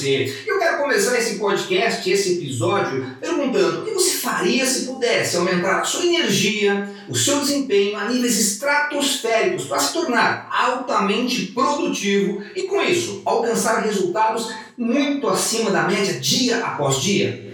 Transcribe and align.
você. 0.00 0.42
Eu 0.46 0.58
quero 0.58 0.78
começar 0.78 1.18
esse 1.18 1.38
podcast, 1.38 2.10
esse 2.10 2.34
episódio, 2.34 3.06
perguntando 3.20 3.80
o 3.80 3.84
que 3.84 3.92
você 3.92 4.16
faria 4.16 4.64
se 4.64 4.86
pudesse 4.86 5.36
aumentar 5.36 5.80
a 5.80 5.84
sua 5.84 6.06
energia, 6.06 6.88
o 7.08 7.14
seu 7.14 7.40
desempenho 7.40 7.98
a 7.98 8.08
níveis 8.08 8.38
estratosféricos 8.38 9.66
para 9.66 9.78
se 9.78 9.92
tornar 9.92 10.48
altamente 10.50 11.46
produtivo 11.46 12.42
e, 12.56 12.62
com 12.62 12.82
isso, 12.82 13.20
alcançar 13.24 13.82
resultados 13.82 14.50
muito 14.76 15.28
acima 15.28 15.70
da 15.70 15.82
média 15.82 16.18
dia 16.18 16.64
após 16.64 16.96
dia? 16.96 17.49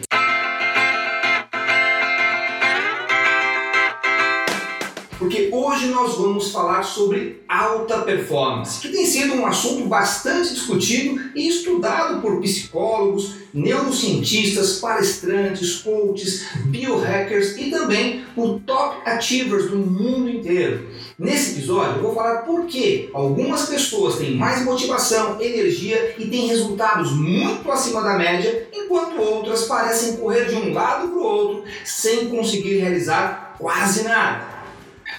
Porque 5.27 5.49
hoje 5.53 5.87
nós 5.87 6.15
vamos 6.15 6.53
falar 6.53 6.85
sobre 6.85 7.43
alta 7.49 7.99
performance, 8.03 8.81
que 8.81 8.91
tem 8.91 9.05
sido 9.05 9.35
um 9.35 9.45
assunto 9.45 9.89
bastante 9.89 10.55
discutido 10.55 11.21
e 11.35 11.49
estudado 11.49 12.21
por 12.21 12.41
psicólogos, 12.41 13.35
neurocientistas, 13.53 14.79
palestrantes, 14.79 15.79
coaches, 15.79 16.47
biohackers 16.67 17.57
e 17.59 17.71
também 17.71 18.25
por 18.37 18.61
top 18.61 18.99
achievers 19.05 19.69
do 19.69 19.79
mundo 19.79 20.31
inteiro. 20.31 20.87
Nesse 21.19 21.57
episódio 21.57 21.97
eu 21.97 22.03
vou 22.03 22.15
falar 22.15 22.43
por 22.43 22.67
que 22.67 23.11
algumas 23.13 23.69
pessoas 23.69 24.19
têm 24.19 24.37
mais 24.37 24.65
motivação, 24.65 25.41
energia 25.41 26.15
e 26.19 26.27
têm 26.27 26.47
resultados 26.47 27.11
muito 27.11 27.69
acima 27.73 28.01
da 28.01 28.17
média, 28.17 28.69
enquanto 28.73 29.21
outras 29.21 29.65
parecem 29.65 30.19
correr 30.19 30.45
de 30.45 30.55
um 30.55 30.73
lado 30.73 31.09
para 31.09 31.19
o 31.19 31.25
outro 31.25 31.65
sem 31.85 32.29
conseguir 32.29 32.79
realizar 32.79 33.57
quase 33.59 34.05
nada. 34.05 34.56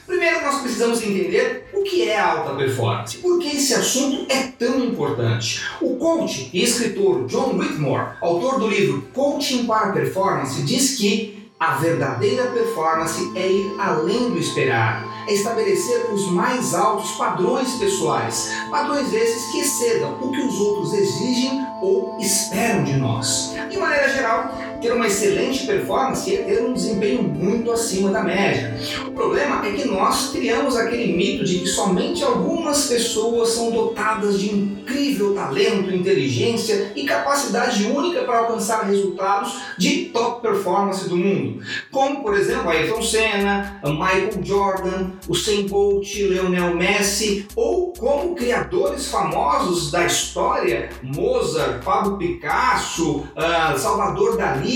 Primeiro, 0.08 0.42
nós 0.42 0.62
precisamos 0.62 1.04
entender 1.04 1.70
o 1.74 1.84
que 1.84 2.08
é 2.08 2.18
alta 2.18 2.56
performance, 2.56 3.18
por 3.18 3.40
que 3.40 3.58
esse 3.58 3.74
assunto 3.74 4.26
é 4.32 4.44
tão 4.58 4.80
importante. 4.80 5.62
O 5.82 5.98
coach 5.98 6.50
e 6.54 6.64
escritor 6.64 7.26
John 7.26 7.58
Whitmore, 7.58 8.14
autor 8.22 8.58
do 8.58 8.70
livro 8.70 9.06
Coaching 9.14 9.66
para 9.66 9.92
Performance, 9.92 10.62
diz 10.62 10.96
que 10.96 11.52
a 11.60 11.76
verdadeira 11.76 12.52
performance 12.52 13.32
é 13.36 13.52
ir 13.52 13.76
além 13.80 14.30
do 14.30 14.38
esperado, 14.38 15.06
é 15.28 15.34
estabelecer 15.34 16.06
os 16.14 16.32
mais 16.32 16.74
altos 16.74 17.12
padrões 17.12 17.74
pessoais, 17.74 18.50
padrões 18.72 19.12
esses 19.12 19.52
que 19.52 19.60
excedam 19.60 20.18
o 20.22 20.32
que 20.32 20.40
os 20.40 20.58
outros 20.58 20.94
exigem 20.94 21.66
ou 21.82 22.16
esperam 22.20 22.84
de 22.84 22.94
nós. 22.94 23.54
De 23.70 23.76
maneira 23.76 24.08
geral, 24.10 24.56
ter 24.82 24.92
uma 24.92 25.08
excelente 25.08 25.66
performance 25.66 26.34
é 26.34 26.44
ter 26.44 26.64
um 26.64 26.74
desempenho 26.74 27.24
muito 27.24 27.72
acima 27.72 28.12
da 28.12 28.24
média. 28.24 28.76
O 29.08 29.12
problema 29.12 29.66
é 29.66 29.72
que 29.72 29.88
nós 29.88 30.30
criamos 30.32 30.76
aquele 30.76 31.14
mito 31.14 31.44
de 31.44 31.60
que 31.60 31.68
somente 31.68 32.24
algumas 32.24 32.86
pessoas 32.86 33.50
são 33.50 33.72
dotadas 33.72 34.40
de 34.40 34.54
incrível 34.54 35.34
talento, 35.34 35.94
inteligência 35.94 36.92
e 36.96 37.06
capacidade 37.06 37.86
única 37.86 38.24
para 38.24 38.40
alcançar 38.40 38.86
resultados 38.86 39.58
de 39.78 40.06
top 40.06 40.42
performance 40.42 41.08
do 41.10 41.18
mundo, 41.18 41.60
como 41.92 42.22
por 42.22 42.36
exemplo 42.36 42.70
Ayrton 42.70 43.02
Senna, 43.02 43.82
Michael 43.84 44.44
Jordan, 44.44 45.12
Usain 45.28 45.68
Bolt, 45.68 46.14
Lionel 46.16 46.76
Messi 46.76 47.48
ou 47.56 47.94
como 47.94 48.36
criadores 48.36 49.08
famosos 49.08 49.92
da 49.92 50.06
história, 50.06 50.90
Mozart, 51.02 51.84
Pablo 51.84 52.18
Picasso, 52.18 53.20
uh, 53.36 53.78
Salvador 53.78 54.38
Dali 54.38 54.68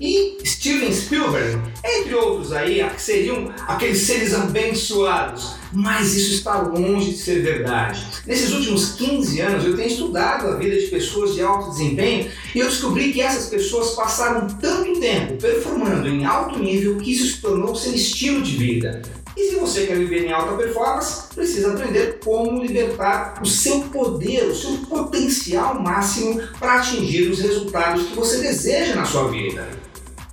e 0.00 0.38
Steven 0.44 0.92
Spielberg, 0.92 1.60
entre 1.84 2.14
outros 2.14 2.52
aí, 2.52 2.88
que 2.90 3.02
seriam 3.02 3.52
aqueles 3.66 3.98
seres 3.98 4.32
abençoados. 4.32 5.58
Mas 5.72 6.14
isso 6.14 6.34
está 6.34 6.62
longe 6.62 7.10
de 7.10 7.18
ser 7.18 7.42
verdade. 7.42 8.06
Nesses 8.26 8.52
últimos 8.52 8.92
15 8.92 9.40
anos 9.40 9.64
eu 9.64 9.76
tenho 9.76 9.88
estudado 9.88 10.48
a 10.48 10.56
vida 10.56 10.78
de 10.78 10.86
pessoas 10.86 11.34
de 11.34 11.42
alto 11.42 11.70
desempenho 11.70 12.30
e 12.54 12.58
eu 12.58 12.66
descobri 12.66 13.12
que 13.12 13.20
essas 13.20 13.50
pessoas 13.50 13.90
passaram 13.90 14.46
tanto 14.46 14.98
tempo 14.98 15.34
performando 15.34 16.08
em 16.08 16.24
alto 16.24 16.58
nível 16.58 16.96
que 16.96 17.12
isso 17.12 17.34
se 17.34 17.42
tornou 17.42 17.74
seu 17.74 17.92
estilo 17.92 18.40
de 18.40 18.56
vida. 18.56 19.02
E 19.38 19.50
se 19.50 19.54
você 19.54 19.86
quer 19.86 19.96
viver 19.96 20.26
em 20.26 20.32
alta 20.32 20.56
performance, 20.56 21.32
precisa 21.32 21.72
aprender 21.72 22.18
como 22.24 22.60
libertar 22.60 23.40
o 23.40 23.46
seu 23.46 23.82
poder, 23.82 24.48
o 24.48 24.54
seu 24.54 24.78
potencial 24.78 25.80
máximo 25.80 26.42
para 26.58 26.80
atingir 26.80 27.30
os 27.30 27.38
resultados 27.38 28.08
que 28.08 28.16
você 28.16 28.38
deseja 28.38 28.96
na 28.96 29.04
sua 29.04 29.28
vida. 29.28 29.64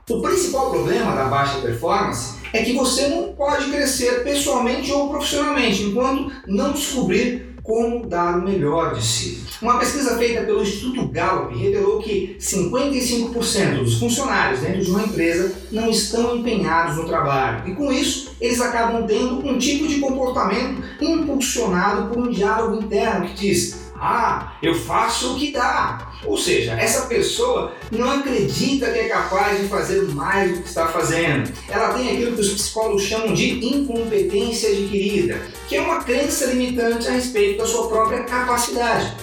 O 0.10 0.22
principal 0.24 0.72
problema 0.72 1.16
da 1.16 1.26
baixa 1.26 1.60
performance 1.60 2.40
é 2.52 2.64
que 2.64 2.74
você 2.74 3.08
não 3.10 3.34
pode 3.34 3.70
crescer 3.70 4.24
pessoalmente 4.24 4.92
ou 4.92 5.08
profissionalmente 5.10 5.84
enquanto 5.84 6.32
não 6.48 6.74
descobrir 6.74 7.55
como 7.66 8.06
dar 8.06 8.38
o 8.38 8.44
melhor 8.44 8.94
de 8.94 9.04
si. 9.04 9.44
Uma 9.60 9.80
pesquisa 9.80 10.18
feita 10.18 10.44
pelo 10.44 10.62
Instituto 10.62 11.08
Gallup 11.08 11.58
revelou 11.58 12.00
que 12.00 12.38
55% 12.40 13.84
dos 13.84 14.00
funcionários 14.00 14.62
dentro 14.62 14.86
de 14.86 14.92
uma 14.92 15.02
empresa 15.02 15.52
não 15.72 15.90
estão 15.90 16.38
empenhados 16.38 16.98
no 16.98 17.06
trabalho 17.06 17.68
e, 17.68 17.74
com 17.74 17.92
isso, 17.92 18.36
eles 18.40 18.62
acabam 18.62 19.08
tendo 19.08 19.46
um 19.48 19.58
tipo 19.58 19.88
de 19.88 20.00
comportamento 20.00 20.84
impulsionado 21.02 22.10
por 22.10 22.28
um 22.28 22.30
diálogo 22.30 22.84
interno 22.84 23.26
que 23.30 23.34
diz: 23.34 23.92
Ah, 23.96 24.54
eu 24.62 24.76
faço 24.76 25.34
o 25.34 25.40
que 25.40 25.52
dá. 25.52 26.12
Ou 26.26 26.38
seja, 26.38 26.74
essa 26.74 27.06
pessoa 27.06 27.74
não 27.92 28.10
acredita 28.10 28.92
que 28.92 29.00
é 29.00 29.08
capaz 29.08 29.60
de 29.62 29.68
fazer 29.68 30.02
mais 30.14 30.52
do 30.52 30.62
que 30.62 30.68
está 30.68 30.88
fazendo. 30.88 31.52
Ela 31.70 31.94
tem 31.94 32.12
aquilo 32.12 32.36
que 32.36 32.42
os 32.42 32.54
psicólogos 32.54 33.04
chamam 33.04 33.34
de 33.34 33.66
incompetência 33.66 34.70
adquirida, 34.70 35.40
que 35.68 35.76
é 35.76 35.82
uma 35.82 36.04
crença 36.04 36.46
limitante 36.46 37.08
a 37.08 37.12
respeito 37.12 37.60
da 37.60 37.68
sua 37.68 37.88
própria 37.88 38.24
capacidade. 38.24 39.14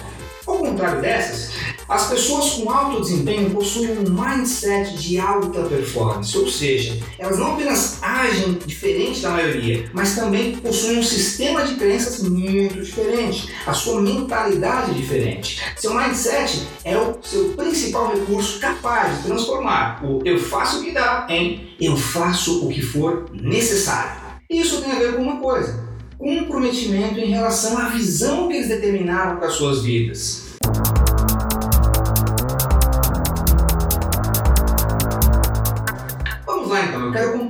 Ao 0.45 0.57
contrário 0.57 1.01
dessas, 1.01 1.51
as 1.87 2.09
pessoas 2.09 2.51
com 2.51 2.69
alto 2.69 3.01
desempenho 3.01 3.49
possuem 3.51 3.97
um 3.97 4.09
mindset 4.09 4.97
de 4.97 5.17
alta 5.17 5.63
performance, 5.63 6.37
ou 6.37 6.49
seja, 6.49 6.97
elas 7.17 7.39
não 7.39 7.53
apenas 7.53 7.99
agem 8.01 8.57
diferente 8.65 9.21
da 9.21 9.29
maioria, 9.31 9.89
mas 9.93 10.15
também 10.15 10.57
possuem 10.57 10.99
um 10.99 11.03
sistema 11.03 11.63
de 11.63 11.75
crenças 11.75 12.21
muito 12.27 12.81
diferente, 12.81 13.53
a 13.65 13.73
sua 13.73 14.01
mentalidade 14.01 14.91
é 14.91 14.93
diferente. 14.93 15.61
Seu 15.77 15.93
mindset 15.93 16.67
é 16.83 16.97
o 16.97 17.17
seu 17.21 17.49
principal 17.49 18.13
recurso 18.13 18.59
capaz 18.59 19.17
de 19.17 19.23
transformar 19.23 20.03
o 20.03 20.21
eu 20.25 20.39
faço 20.39 20.79
o 20.79 20.83
que 20.83 20.91
dá 20.91 21.25
em 21.29 21.73
eu 21.79 21.95
faço 21.95 22.65
o 22.65 22.69
que 22.69 22.81
for 22.81 23.29
necessário. 23.33 24.23
Isso 24.49 24.81
tem 24.81 24.91
a 24.91 24.95
ver 24.95 25.15
com 25.15 25.21
uma 25.21 25.39
coisa: 25.39 25.82
comprometimento 26.23 27.19
em 27.19 27.29
relação 27.29 27.77
à 27.77 27.89
visão 27.89 28.47
que 28.47 28.55
eles 28.55 28.69
determinaram 28.69 29.37
para 29.37 29.49
suas 29.49 29.83
vidas. 29.83 30.53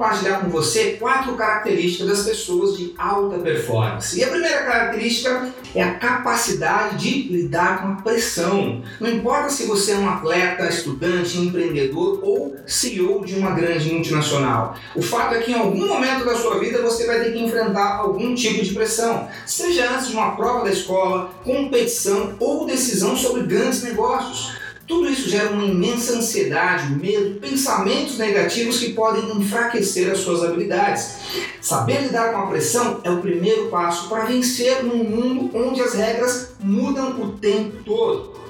Compartilhar 0.03 0.41
com 0.41 0.49
você 0.49 0.97
quatro 0.99 1.33
características 1.35 2.07
das 2.07 2.25
pessoas 2.25 2.77
de 2.77 2.93
alta 2.97 3.39
performance. 3.39 4.19
E 4.19 4.23
a 4.23 4.27
primeira 4.27 4.63
característica 4.63 5.49
é 5.73 5.81
a 5.81 5.93
capacidade 5.93 6.97
de 6.97 7.29
lidar 7.29 7.81
com 7.81 7.87
a 7.93 7.95
pressão. 7.95 8.81
Não 8.99 9.09
importa 9.09 9.49
se 9.49 9.65
você 9.65 9.93
é 9.93 9.97
um 9.97 10.09
atleta, 10.09 10.67
estudante, 10.67 11.39
empreendedor 11.39 12.19
ou 12.21 12.55
CEO 12.67 13.25
de 13.25 13.35
uma 13.35 13.51
grande 13.51 13.93
multinacional. 13.93 14.75
O 14.93 15.01
fato 15.01 15.35
é 15.35 15.39
que 15.39 15.51
em 15.51 15.55
algum 15.55 15.87
momento 15.87 16.25
da 16.25 16.35
sua 16.35 16.59
vida 16.59 16.81
você 16.81 17.07
vai 17.07 17.23
ter 17.23 17.31
que 17.31 17.39
enfrentar 17.39 17.97
algum 17.97 18.35
tipo 18.35 18.63
de 18.63 18.73
pressão, 18.73 19.27
seja 19.45 19.89
antes 19.89 20.09
de 20.09 20.13
uma 20.13 20.35
prova 20.35 20.65
da 20.65 20.71
escola, 20.71 21.31
competição 21.43 22.35
ou 22.39 22.65
decisão 22.65 23.15
sobre 23.15 23.43
grandes 23.43 23.81
negócios. 23.83 24.62
Tudo 24.85 25.09
isso 25.09 25.29
gera 25.29 25.49
uma 25.51 25.63
imensa 25.63 26.17
ansiedade, 26.17 26.93
medo, 26.93 27.39
pensamentos 27.39 28.17
negativos 28.17 28.79
que 28.79 28.91
podem 28.91 29.31
enfraquecer 29.37 30.11
as 30.11 30.19
suas 30.19 30.43
habilidades. 30.43 31.15
Saber 31.61 32.01
lidar 32.01 32.33
com 32.33 32.39
a 32.39 32.47
pressão 32.47 32.99
é 33.03 33.09
o 33.09 33.21
primeiro 33.21 33.69
passo 33.69 34.09
para 34.09 34.25
vencer 34.25 34.83
num 34.83 35.03
mundo 35.03 35.49
onde 35.53 35.81
as 35.81 35.93
regras 35.93 36.55
mudam 36.59 37.21
o 37.21 37.31
tempo 37.37 37.81
todo. 37.85 38.43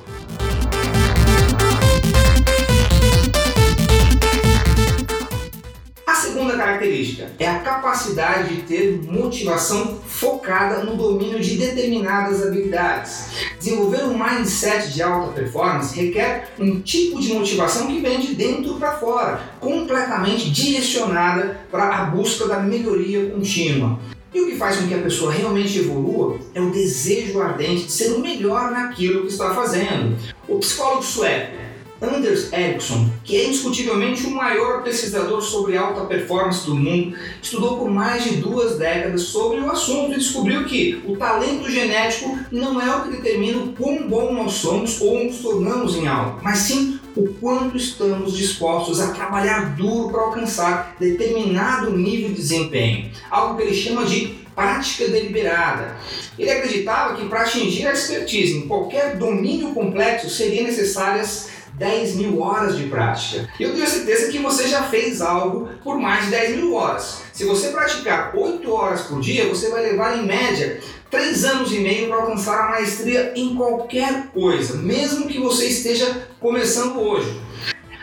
segunda 6.34 6.58
característica 6.58 7.32
é 7.40 7.48
a 7.48 7.60
capacidade 7.60 8.56
de 8.56 8.62
ter 8.64 9.02
motivação 9.04 10.00
focada 10.06 10.84
no 10.84 10.98
domínio 10.98 11.40
de 11.40 11.58
determinadas 11.58 12.46
habilidades. 12.46 13.53
Desenvolver 13.64 14.04
um 14.04 14.22
mindset 14.22 14.92
de 14.92 15.02
alta 15.02 15.32
performance 15.32 15.96
requer 15.96 16.50
um 16.60 16.82
tipo 16.82 17.22
de 17.22 17.34
motivação 17.34 17.88
que 17.88 18.02
vem 18.02 18.20
de 18.20 18.36
dentro 18.36 18.74
para 18.74 18.98
fora, 18.98 19.40
completamente 19.62 20.52
direcionada 20.52 21.62
para 21.72 22.00
a 22.00 22.06
busca 22.08 22.46
da 22.46 22.60
melhoria 22.60 23.30
contínua. 23.30 23.98
E 24.34 24.42
o 24.42 24.48
que 24.48 24.58
faz 24.58 24.76
com 24.76 24.88
que 24.90 24.94
a 24.94 25.02
pessoa 25.02 25.32
realmente 25.32 25.80
evolua 25.80 26.40
é 26.54 26.60
o 26.60 26.72
desejo 26.72 27.42
ardente 27.42 27.86
de 27.86 27.92
ser 27.94 28.12
o 28.12 28.20
melhor 28.20 28.70
naquilo 28.70 29.22
que 29.22 29.32
está 29.32 29.56
fazendo. 29.56 30.18
O 30.46 30.60
psicólogo 30.60 31.02
sueco 31.02 31.56
Anders 32.04 32.52
Ericsson, 32.52 33.10
que 33.24 33.36
é 33.38 33.46
indiscutivelmente 33.46 34.26
o 34.26 34.32
maior 34.32 34.84
pesquisador 34.84 35.42
sobre 35.42 35.78
alta 35.78 36.06
performance 36.06 36.66
do 36.66 36.76
mundo, 36.76 37.16
estudou 37.42 37.78
por 37.78 37.90
mais 37.90 38.24
de 38.24 38.38
duas 38.38 38.78
décadas 38.78 39.22
sobre 39.22 39.60
o 39.60 39.72
assunto 39.72 40.14
e 40.14 40.18
descobriu 40.18 40.66
que 40.66 41.02
o 41.06 41.16
talento 41.16 41.70
genético 41.72 42.38
não 42.52 42.82
é 42.82 42.96
o 42.96 43.04
que 43.04 43.18
determina 43.18 43.64
o 43.64 43.74
quão 43.74 44.08
bom 44.08 44.34
nós 44.34 44.54
somos 44.54 45.00
ou 45.00 45.24
nos 45.24 45.38
tornamos 45.38 45.96
em 45.96 46.08
algo, 46.08 46.40
mas 46.44 46.60
sim 46.60 47.00
o 47.16 47.28
quanto 47.36 47.78
estamos 47.78 48.36
dispostos 48.36 49.00
a 49.00 49.12
trabalhar 49.12 49.76
duro 49.76 50.10
para 50.10 50.22
alcançar 50.22 50.96
determinado 51.00 51.92
nível 51.92 52.30
de 52.30 52.36
desempenho, 52.36 53.12
algo 53.30 53.56
que 53.56 53.64
ele 53.64 53.76
chama 53.76 54.06
de 54.06 54.44
prática 54.56 55.08
deliberada. 55.08 55.96
Ele 56.38 56.50
acreditava 56.50 57.16
que 57.16 57.28
para 57.28 57.42
atingir 57.42 57.88
a 57.88 57.94
expertise 57.94 58.58
em 58.58 58.68
qualquer 58.68 59.18
domínio 59.18 59.74
complexo 59.74 60.30
seriam 60.30 60.66
necessárias 60.66 61.50
10 61.74 62.16
mil 62.16 62.42
horas 62.42 62.78
de 62.78 62.86
prática. 62.86 63.50
Eu 63.60 63.74
tenho 63.74 63.88
certeza 63.88 64.32
que 64.32 64.40
você 64.40 64.68
já 64.68 64.84
fez 64.84 65.22
algo 65.22 65.70
por 65.84 65.98
mais 65.98 66.26
de 66.26 66.32
10 66.32 66.58
mil 66.58 66.74
horas. 66.76 67.24
Se 67.32 67.46
você 67.46 67.70
praticar 67.70 68.36
8 68.36 68.72
horas 68.72 69.02
por 69.02 69.20
dia, 69.20 69.48
você 69.48 69.70
vai 69.70 69.82
levar 69.82 70.18
em 70.18 70.26
média 70.26 70.80
3 71.10 71.46
anos 71.46 71.72
e 71.72 71.80
meio 71.80 72.08
para 72.08 72.18
alcançar 72.18 72.60
a 72.60 72.70
maestria 72.72 73.34
em 73.36 73.56
qualquer 73.56 74.28
coisa, 74.28 74.78
mesmo 74.78 75.28
que 75.28 75.40
você 75.40 75.68
esteja 75.68 76.28
começando 76.40 77.00
hoje. 77.00 77.42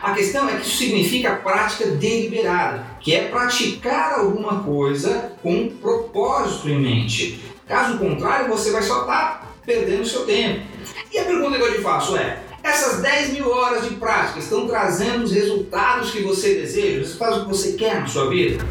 A 0.02 0.14
questão 0.14 0.48
é 0.48 0.56
que 0.56 0.66
isso 0.66 0.78
significa 0.78 1.36
prática 1.36 1.86
deliberada, 1.86 2.86
que 3.00 3.14
é 3.14 3.28
praticar 3.28 4.20
alguma 4.20 4.62
coisa 4.62 5.32
com 5.42 5.52
um 5.52 5.68
propósito 5.68 6.70
em 6.70 6.80
mente. 6.80 7.40
Caso 7.68 7.98
contrário, 7.98 8.48
você 8.48 8.70
vai 8.70 8.82
só 8.82 9.02
estar 9.02 9.40
tá 9.40 9.48
perdendo 9.66 10.06
seu 10.06 10.24
tempo. 10.24 10.66
E 11.12 11.18
a 11.18 11.24
pergunta 11.24 11.58
que 11.58 11.62
eu 11.62 11.74
te 11.74 11.82
faço 11.82 12.16
é: 12.16 12.40
essas 12.62 13.00
10 13.00 13.32
mil 13.32 13.50
horas 13.50 13.88
de 13.88 13.94
prática 13.94 14.38
estão 14.38 14.66
trazendo 14.66 15.24
os 15.24 15.32
resultados 15.32 16.10
que 16.10 16.22
você 16.22 16.54
deseja, 16.54 17.00
os 17.00 17.06
resultados 17.06 17.42
que 17.42 17.48
você 17.48 17.72
quer 17.72 18.00
na 18.00 18.06
sua 18.06 18.28
vida? 18.28 18.64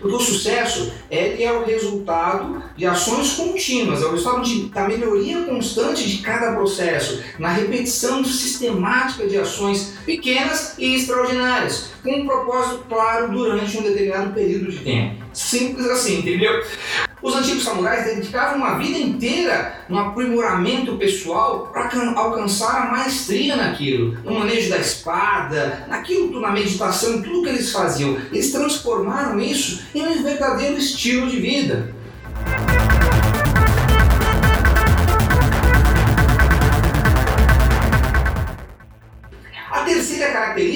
Porque 0.00 0.14
o 0.14 0.20
sucesso 0.20 0.92
ele 1.10 1.42
é 1.42 1.52
o 1.52 1.64
resultado 1.64 2.62
de 2.76 2.86
ações 2.86 3.32
contínuas, 3.32 4.02
é 4.02 4.06
o 4.06 4.12
resultado 4.12 4.42
de, 4.42 4.68
da 4.68 4.86
melhoria 4.86 5.42
constante 5.42 6.08
de 6.08 6.18
cada 6.18 6.52
processo, 6.52 7.24
na 7.40 7.48
repetição 7.48 8.24
sistemática 8.24 9.26
de 9.26 9.36
ações 9.36 9.94
pequenas 10.04 10.74
e 10.78 10.94
extraordinárias, 10.94 11.90
com 12.04 12.20
um 12.20 12.24
propósito 12.24 12.84
claro 12.88 13.32
durante 13.32 13.76
um 13.78 13.82
determinado 13.82 14.32
período 14.32 14.70
de 14.70 14.78
tempo. 14.78 15.25
Simples 15.36 15.86
assim, 15.90 16.20
entendeu? 16.20 16.64
Os 17.20 17.34
antigos 17.34 17.62
samurais 17.62 18.06
dedicavam 18.06 18.56
uma 18.56 18.78
vida 18.78 18.98
inteira 18.98 19.84
no 19.86 19.98
aprimoramento 19.98 20.96
pessoal 20.96 21.66
para 21.72 21.90
alcançar 22.14 22.86
a 22.86 22.90
maestria 22.92 23.54
naquilo, 23.54 24.16
no 24.24 24.38
manejo 24.38 24.70
da 24.70 24.78
espada, 24.78 25.84
naquilo, 25.88 26.40
na 26.40 26.52
meditação, 26.52 27.20
tudo 27.20 27.42
que 27.42 27.50
eles 27.50 27.70
faziam. 27.70 28.16
Eles 28.32 28.50
transformaram 28.50 29.38
isso 29.38 29.82
em 29.94 30.06
um 30.06 30.22
verdadeiro 30.22 30.78
estilo 30.78 31.28
de 31.28 31.38
vida. 31.38 31.94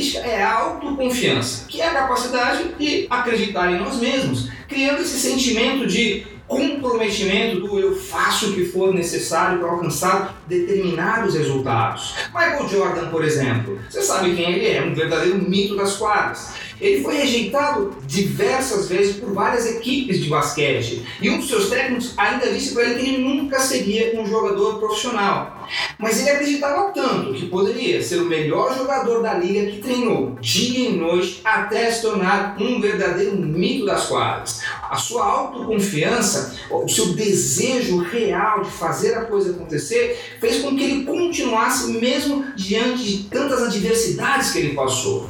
Característica 0.01 0.27
é 0.27 0.43
a 0.43 0.55
autoconfiança, 0.55 1.67
que 1.69 1.81
é 1.81 1.89
a 1.89 1.93
capacidade 1.93 2.75
de 2.79 3.07
acreditar 3.11 3.71
em 3.71 3.79
nós 3.79 3.97
mesmos, 3.97 4.49
criando 4.67 5.03
esse 5.03 5.19
sentimento 5.19 5.87
de 5.87 6.27
comprometimento 6.49 7.61
do 7.61 7.79
eu 7.79 7.95
faço 7.95 8.51
o 8.51 8.55
que 8.55 8.65
for 8.65 8.93
necessário 8.93 9.61
para 9.61 9.69
alcançar 9.69 10.43
determinados 10.49 11.35
resultados. 11.35 12.15
Michael 12.35 12.69
Jordan, 12.69 13.09
por 13.09 13.25
exemplo, 13.25 13.79
você 13.89 14.03
sabe 14.03 14.35
quem 14.35 14.55
ele 14.55 14.67
é, 14.67 14.83
um 14.83 14.93
verdadeiro 14.93 15.39
mito 15.39 15.77
das 15.77 15.97
quadras. 15.97 16.53
Ele 16.81 17.05
foi 17.05 17.19
rejeitado 17.19 17.95
diversas 18.05 18.89
vezes 18.89 19.17
por 19.17 19.33
várias 19.33 19.67
equipes 19.67 20.19
de 20.19 20.29
basquete 20.29 21.05
e 21.21 21.31
um 21.31 21.39
dos 21.39 21.49
seus 21.49 21.69
técnicos 21.69 22.15
ainda 22.17 22.51
disse 22.51 22.73
para 22.75 22.85
ele 22.85 23.01
que 23.01 23.11
ele 23.11 23.23
nunca 23.23 23.61
seria 23.61 24.19
um 24.21 24.27
jogador 24.27 24.81
profissional. 24.81 25.60
Mas 25.99 26.21
ele 26.21 26.31
acreditava 26.31 26.91
tanto 26.93 27.35
que 27.35 27.47
poderia 27.47 28.03
ser 28.03 28.17
o 28.17 28.25
melhor 28.25 28.77
jogador 28.77 29.23
da 29.23 29.35
liga 29.35 29.71
que 29.71 29.79
treinou 29.79 30.37
dia 30.41 30.91
e 30.91 30.97
noite 30.97 31.41
até 31.45 31.91
se 31.91 32.03
tornar 32.03 32.57
um 32.61 32.81
verdadeiro 32.81 33.37
mito 33.37 33.87
das 33.87 34.07
quadras. 34.07 34.61
A 34.89 34.97
sua 34.97 35.25
autoconfiança, 35.25 36.57
o 36.71 36.89
seu 36.89 37.13
desejo 37.15 37.99
real 37.99 38.63
de 38.63 38.71
fazer 38.71 39.15
a 39.15 39.25
coisa 39.25 39.51
acontecer, 39.51 40.37
fez 40.41 40.63
com 40.63 40.77
que 40.77 40.83
ele 40.83 41.05
continuasse 41.05 41.91
mesmo 41.93 42.45
diante 42.57 43.05
de 43.05 43.25
tantas 43.25 43.63
adversidades 43.63 44.51
que 44.51 44.59
ele 44.59 44.75
passou. 44.75 45.29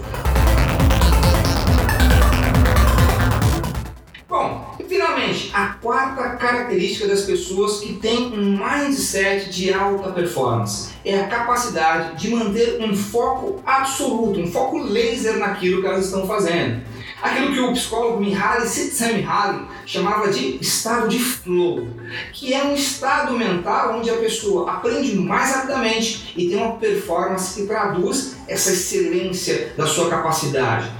A 5.52 5.66
quarta 5.80 6.36
característica 6.36 7.06
das 7.06 7.22
pessoas 7.22 7.80
que 7.80 7.94
têm 7.94 8.32
um 8.32 8.58
mindset 8.58 9.50
de 9.50 9.72
alta 9.72 10.12
performance 10.12 10.92
é 11.04 11.20
a 11.20 11.26
capacidade 11.26 12.16
de 12.16 12.30
manter 12.30 12.78
um 12.80 12.96
foco 12.96 13.60
absoluto, 13.66 14.40
um 14.40 14.50
foco 14.50 14.78
laser 14.78 15.36
naquilo 15.36 15.82
que 15.82 15.86
elas 15.86 16.06
estão 16.06 16.26
fazendo. 16.26 16.82
Aquilo 17.22 17.52
que 17.52 17.60
o 17.60 17.72
psicólogo 17.72 18.18
Mihaly 18.18 18.66
Csikszentmihalyi 18.66 19.66
chamava 19.84 20.30
de 20.30 20.56
estado 20.56 21.06
de 21.06 21.18
flow, 21.18 21.86
que 22.32 22.54
é 22.54 22.64
um 22.64 22.74
estado 22.74 23.36
mental 23.36 23.98
onde 23.98 24.08
a 24.08 24.16
pessoa 24.16 24.70
aprende 24.70 25.16
mais 25.16 25.54
rapidamente 25.54 26.32
e 26.34 26.48
tem 26.48 26.56
uma 26.56 26.76
performance 26.76 27.60
que 27.60 27.66
traduz 27.66 28.36
essa 28.48 28.72
excelência 28.72 29.74
da 29.76 29.86
sua 29.86 30.08
capacidade. 30.08 30.90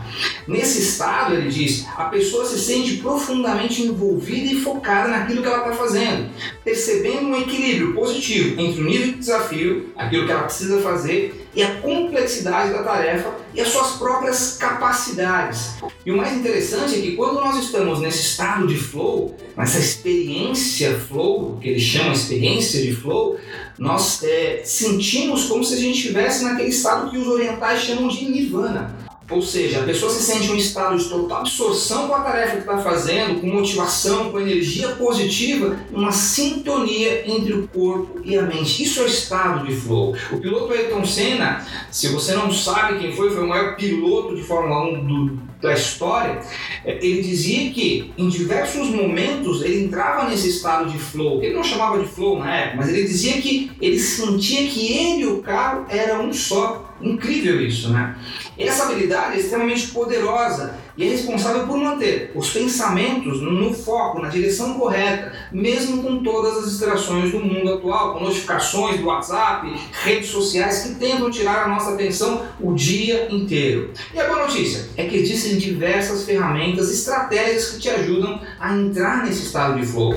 Nesse 0.47 0.83
estado, 0.83 1.35
ele 1.35 1.49
diz, 1.49 1.87
a 1.97 2.05
pessoa 2.05 2.45
se 2.45 2.59
sente 2.59 2.97
profundamente 2.97 3.83
envolvida 3.83 4.53
e 4.53 4.61
focada 4.61 5.09
naquilo 5.09 5.43
que 5.43 5.49
ela 5.49 5.59
está 5.59 5.73
fazendo, 5.73 6.29
percebendo 6.65 7.29
um 7.29 7.37
equilíbrio 7.37 7.95
positivo 7.95 8.61
entre 8.61 8.81
o 8.81 8.85
nível 8.85 9.07
de 9.09 9.19
desafio, 9.19 9.93
aquilo 9.97 10.27
que 10.27 10.33
ela 10.33 10.43
precisa 10.43 10.81
fazer, 10.81 11.49
e 11.55 11.63
a 11.63 11.81
complexidade 11.81 12.73
da 12.73 12.83
tarefa 12.83 13.35
e 13.55 13.61
as 13.61 13.69
suas 13.69 13.93
próprias 13.93 14.57
capacidades. 14.57 15.75
E 16.07 16.11
o 16.13 16.17
mais 16.17 16.37
interessante 16.37 16.95
é 16.95 17.01
que 17.01 17.17
quando 17.17 17.41
nós 17.41 17.57
estamos 17.63 18.01
nesse 18.01 18.21
estado 18.21 18.67
de 18.67 18.77
flow, 18.77 19.37
nessa 19.57 19.79
experiência 19.79 20.99
flow, 20.99 21.59
que 21.61 21.69
eles 21.69 21.83
chamam 21.83 22.13
experiência 22.13 22.81
de 22.81 22.95
flow, 22.95 23.39
nós 23.79 24.23
é, 24.23 24.63
sentimos 24.65 25.45
como 25.47 25.65
se 25.65 25.75
a 25.75 25.79
gente 25.79 25.97
estivesse 25.97 26.45
naquele 26.45 26.69
estado 26.69 27.11
que 27.11 27.19
os 27.19 27.27
orientais 27.27 27.83
chamam 27.83 28.09
de 28.09 28.25
nirvana. 28.27 29.10
Ou 29.31 29.41
seja, 29.43 29.81
a 29.81 29.85
pessoa 29.85 30.11
se 30.11 30.23
sente 30.23 30.49
em 30.49 30.53
um 30.53 30.57
estado 30.57 30.97
de 30.97 31.05
total 31.09 31.41
absorção 31.41 32.09
com 32.09 32.15
a 32.15 32.21
tarefa 32.21 32.57
que 32.57 32.61
está 32.61 32.79
fazendo, 32.79 33.41
com 33.41 33.47
motivação, 33.47 34.31
com 34.31 34.41
energia 34.41 34.89
positiva, 34.91 35.79
uma 35.93 36.13
sintonia 36.13 37.31
entre 37.31 37.53
o 37.55 37.69
corpo 37.69 38.21
e 38.25 38.37
a 38.37 38.43
mente. 38.43 38.83
Isso 38.83 39.01
é 39.01 39.05
o 39.05 39.07
estado 39.07 39.67
de 39.67 39.75
flow. 39.75 40.17
O 40.33 40.39
piloto 40.39 40.73
Ayrton 40.73 41.05
Senna, 41.05 41.65
se 41.91 42.09
você 42.09 42.35
não 42.35 42.53
sabe 42.53 42.99
quem 42.99 43.15
foi, 43.15 43.31
foi 43.31 43.45
o 43.45 43.49
maior 43.49 43.77
piloto 43.77 44.35
de 44.35 44.43
Fórmula 44.43 44.99
1 44.99 45.07
do, 45.07 45.50
da 45.61 45.75
história, 45.75 46.41
é, 46.85 47.05
ele 47.05 47.23
dizia 47.23 47.71
que 47.71 48.13
em 48.17 48.29
diversos 48.29 48.89
momentos 48.89 49.63
ele 49.63 49.85
entrava 49.85 50.29
nesse 50.29 50.49
estado 50.49 50.91
de 50.91 50.99
flow. 50.99 51.43
Ele 51.43 51.55
não 51.55 51.65
chamava 51.65 51.99
de 51.99 52.09
flow 52.09 52.39
na 52.39 52.55
época, 52.55 52.77
mas 52.79 52.89
ele 52.89 53.03
dizia 53.03 53.41
que 53.41 53.71
ele 53.81 53.99
sentia 53.99 54.69
que 54.69 54.93
ele 54.93 55.23
e 55.23 55.27
o 55.27 55.43
carro 55.43 55.87
eram 55.89 56.29
um 56.29 56.33
só. 56.33 56.87
Incrível 57.01 57.59
isso, 57.63 57.89
né? 57.89 58.15
Essa 58.59 58.85
habilidade 58.85 59.37
é 59.37 59.41
extremamente 59.41 59.89
poderosa 59.89 60.79
e 60.97 61.05
é 61.05 61.11
responsável 61.11 61.67
por 61.67 61.79
manter 61.79 62.33
os 62.35 62.51
pensamentos 62.51 63.41
no 63.41 63.73
foco, 63.73 64.21
na 64.21 64.29
direção 64.29 64.75
correta, 64.75 65.33
mesmo 65.53 66.03
com 66.03 66.23
todas 66.23 66.59
as 66.59 66.71
distrações 66.71 67.33
do 67.33 67.41
mundo 67.41 67.75
atual, 67.75 68.15
com 68.15 68.25
notificações 68.25 68.99
do 68.99 69.07
WhatsApp, 69.07 69.73
redes 70.03 70.29
sociais 70.29 70.83
que 70.83 70.95
tentam 70.97 71.31
tirar 71.31 71.65
a 71.65 71.69
nossa 71.69 71.95
atenção 71.95 72.47
o 72.61 72.75
dia 72.75 73.33
inteiro. 73.33 73.93
E 74.15 74.21
a 74.21 74.27
boa 74.27 74.47
notícia 74.47 74.89
é 74.97 75.05
que 75.05 75.17
existem 75.17 75.59
diversas 75.59 76.25
ferramentas, 76.25 76.91
estratégias 76.91 77.71
que 77.71 77.81
te 77.81 77.89
ajudam 77.89 78.41
a 78.59 78.77
entrar 78.77 79.25
nesse 79.25 79.45
estado 79.45 79.79
de 79.79 79.87
flow. 79.87 80.15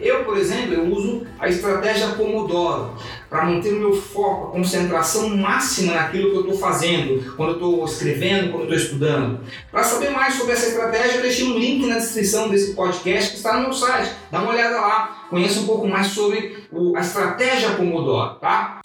Eu, 0.00 0.24
por 0.24 0.36
exemplo, 0.36 0.74
eu 0.74 0.86
uso 0.86 1.24
a 1.38 1.48
estratégia 1.48 2.08
Pomodoro 2.08 2.96
para 3.32 3.46
manter 3.46 3.72
o 3.72 3.78
meu 3.78 3.94
foco, 3.94 4.48
a 4.48 4.50
concentração 4.50 5.34
máxima 5.34 5.94
naquilo 5.94 6.30
que 6.30 6.36
eu 6.36 6.40
estou 6.42 6.58
fazendo, 6.58 7.34
quando 7.34 7.48
eu 7.48 7.54
estou 7.54 7.84
escrevendo, 7.86 8.50
quando 8.50 8.64
eu 8.64 8.74
estou 8.74 8.76
estudando. 8.76 9.40
Para 9.70 9.82
saber 9.82 10.10
mais 10.10 10.34
sobre 10.34 10.52
essa 10.52 10.66
estratégia, 10.66 11.16
eu 11.16 11.22
deixei 11.22 11.50
um 11.50 11.58
link 11.58 11.86
na 11.86 11.96
descrição 11.96 12.50
desse 12.50 12.74
podcast 12.74 13.30
que 13.30 13.36
está 13.38 13.54
no 13.54 13.62
meu 13.62 13.72
site. 13.72 14.12
Dá 14.30 14.42
uma 14.42 14.52
olhada 14.52 14.78
lá, 14.78 15.26
conheça 15.30 15.60
um 15.60 15.66
pouco 15.66 15.88
mais 15.88 16.08
sobre 16.08 16.58
o, 16.70 16.94
a 16.94 17.00
estratégia 17.00 17.70
Pomodoro, 17.70 18.34
tá? 18.34 18.81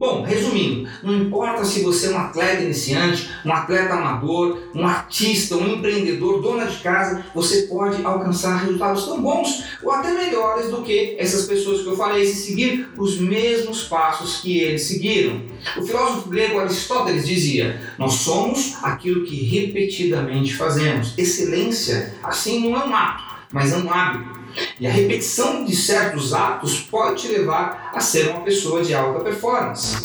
Bom, 0.00 0.22
resumindo, 0.22 0.88
não 1.02 1.14
importa 1.14 1.62
se 1.62 1.82
você 1.82 2.06
é 2.06 2.10
um 2.12 2.18
atleta 2.18 2.62
iniciante, 2.62 3.28
um 3.44 3.52
atleta 3.52 3.92
amador, 3.92 4.58
um 4.74 4.86
artista, 4.86 5.58
um 5.58 5.74
empreendedor, 5.74 6.40
dona 6.40 6.64
de 6.64 6.78
casa, 6.78 7.22
você 7.34 7.64
pode 7.64 8.02
alcançar 8.02 8.62
resultados 8.62 9.04
tão 9.04 9.20
bons 9.20 9.62
ou 9.82 9.92
até 9.92 10.10
melhores 10.14 10.70
do 10.70 10.80
que 10.80 11.16
essas 11.18 11.44
pessoas 11.44 11.82
que 11.82 11.88
eu 11.88 11.96
falei 11.98 12.24
se 12.24 12.46
seguir 12.46 12.88
os 12.96 13.18
mesmos 13.18 13.82
passos 13.82 14.40
que 14.40 14.60
eles 14.60 14.84
seguiram. 14.84 15.42
O 15.76 15.82
filósofo 15.82 16.30
grego 16.30 16.60
Aristóteles 16.60 17.26
dizia: 17.26 17.78
Nós 17.98 18.14
somos 18.14 18.78
aquilo 18.82 19.26
que 19.26 19.36
repetidamente 19.44 20.56
fazemos. 20.56 21.12
Excelência, 21.18 22.14
assim, 22.22 22.70
não 22.70 22.80
é 22.80 22.86
um 22.86 22.96
ato, 22.96 23.22
mas 23.52 23.70
é 23.70 23.76
um 23.76 23.92
hábito. 23.92 24.39
E 24.78 24.86
a 24.86 24.90
repetição 24.90 25.64
de 25.64 25.74
certos 25.74 26.32
atos 26.32 26.80
pode 26.80 27.22
te 27.22 27.28
levar 27.28 27.90
a 27.94 28.00
ser 28.00 28.28
uma 28.28 28.40
pessoa 28.40 28.82
de 28.82 28.94
alta 28.94 29.20
performance. 29.20 29.96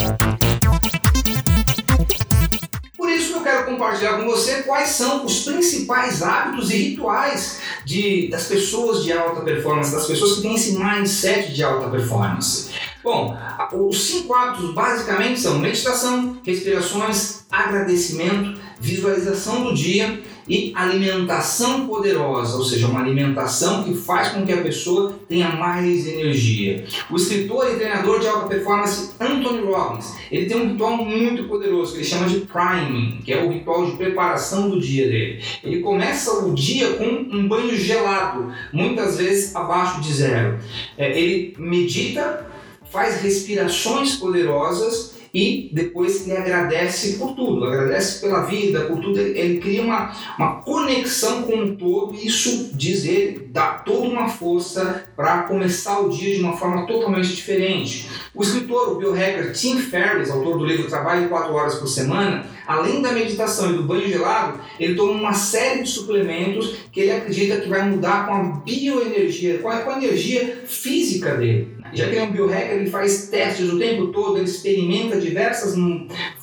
Por 2.98 3.10
isso 3.10 3.34
eu 3.34 3.42
quero 3.42 3.66
compartilhar 3.66 4.18
com 4.18 4.25
você 4.25 4.64
quais 4.64 4.90
são 4.90 5.25
os 5.25 5.44
principais 5.44 6.24
hábitos 6.24 6.72
e 6.72 6.78
rituais 6.78 7.60
de, 7.86 8.28
das 8.30 8.46
pessoas 8.46 9.04
de 9.04 9.14
alta 9.14 9.42
performance, 9.42 9.92
das 9.92 10.08
pessoas 10.08 10.36
que 10.36 10.42
têm 10.42 10.56
esse 10.56 10.78
mindset 10.78 11.54
de 11.54 11.64
alta 11.64 11.88
performance. 11.90 12.72
Bom, 13.04 13.38
os 13.72 14.08
cinco 14.08 14.34
hábitos 14.34 14.74
basicamente 14.74 15.40
são 15.40 15.60
meditação, 15.60 16.40
respirações, 16.44 17.44
agradecimento, 17.52 18.60
visualização 18.80 19.64
do 19.64 19.75
dia 19.75 20.24
e 20.48 20.72
alimentação 20.75 21.88
poderosa, 21.88 22.58
ou 22.58 22.64
seja, 22.64 22.88
uma 22.88 23.00
alimentação 23.00 23.84
que 23.84 23.94
faz 23.94 24.30
com 24.30 24.46
que 24.46 24.54
a 24.54 24.62
pessoa 24.62 25.18
tenha 25.28 25.50
mais 25.50 26.08
energia. 26.08 26.86
O 27.10 27.16
escritor 27.16 27.72
e 27.72 27.75
treinador 27.75 28.20
de 28.20 28.28
alta 28.28 28.48
performance 28.48 29.12
Anthony 29.20 29.62
Robbins, 29.62 30.14
ele 30.32 30.46
tem 30.46 30.58
um 30.58 30.70
ritual 30.70 30.98
muito 30.98 31.46
poderoso 31.46 31.94
que 31.94 32.00
ele 32.00 32.06
chama 32.06 32.28
de 32.28 32.42
priming, 32.42 33.22
que 33.24 33.34
é 33.34 33.44
o 33.44 33.52
ritual 33.52 33.86
de 33.86 33.98
preparação 33.98 34.70
do 34.70 34.80
dia 34.80 35.08
dele. 35.08 35.42
Ele 35.64 35.80
começa 35.80 36.32
o 36.46 36.54
dia 36.54 36.94
com 36.94 37.06
um 37.06 37.48
banho 37.48 37.75
gelado, 37.75 38.52
muitas 38.72 39.18
vezes 39.18 39.56
abaixo 39.56 40.02
de 40.02 40.14
zero. 40.14 40.60
É, 40.98 41.20
ele 41.20 41.56
medita, 41.58 42.48
faz 42.92 43.22
respirações 43.22 44.16
poderosas 44.16 45.15
e 45.36 45.70
depois 45.74 46.25
ele 46.25 46.38
agradece 46.38 47.18
por 47.18 47.36
tudo, 47.36 47.65
agradece 47.65 48.22
pela 48.22 48.46
vida, 48.46 48.86
por 48.86 49.01
tudo. 49.01 49.20
Ele, 49.20 49.38
ele 49.38 49.60
cria 49.60 49.82
uma, 49.82 50.15
uma 50.39 50.62
conexão 50.62 51.44
com 51.44 51.58
o 51.58 51.75
todo 51.75 52.15
e 52.15 52.25
isso, 52.25 52.70
diz 52.74 53.04
ele, 53.04 53.50
dá 53.51 53.74
toda 53.74 54.08
uma 54.08 54.30
força 54.30 55.04
para 55.13 55.44
começar 55.44 56.00
o 56.00 56.08
dia 56.08 56.36
de 56.36 56.42
uma 56.42 56.56
forma 56.56 56.88
totalmente 56.88 57.36
diferente. 57.36 58.10
O 58.34 58.42
escritor, 58.42 58.94
o 58.94 58.96
biohacker 58.96 59.51
Tim 59.51 59.77
Ferriss, 59.77 60.32
autor 60.32 60.58
do 60.58 60.65
livro 60.65 60.88
Trabalho 60.88 61.27
4 61.27 61.54
Horas 61.54 61.75
por 61.75 61.88
Semana, 61.88 62.46
além 62.68 63.02
da 63.02 63.12
meditação 63.12 63.72
e 63.72 63.78
do 63.78 63.84
banho 63.84 64.08
gelado, 64.08 64.60
ele 64.80 64.96
toma 64.96 65.12
uma 65.12 65.34
série 65.34 65.84
de 65.84 65.90
suplementos 65.90 66.76
que 66.92 67.02
ele 67.02 67.12
acredita 67.12 67.62
que 67.62 67.70
vai 67.70 67.88
mudar 67.88 68.26
com 68.28 68.34
a 68.34 68.44
bioenergia, 68.64 69.60
com 69.60 69.70
a, 69.70 69.80
com 69.80 69.92
a 69.92 69.98
energia 69.98 70.64
física 70.66 71.36
dele. 71.36 71.76
Já 71.94 72.06
que 72.06 72.12
ele 72.12 72.20
é 72.20 72.24
um 72.24 72.32
biohacker, 72.32 72.78
ele 72.78 72.90
faz 72.90 73.28
testes 73.28 73.72
o 73.72 73.80
tempo 73.80 74.08
todo, 74.08 74.38
ele 74.38 74.46
experimenta 74.46 75.20
diversas 75.20 75.76